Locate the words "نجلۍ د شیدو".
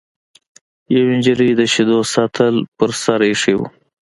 1.19-1.99